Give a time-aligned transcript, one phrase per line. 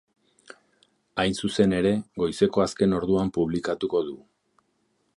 [1.23, 1.93] Hain zuzen ere,
[2.23, 4.21] goizeko azken orduan publikatuko du.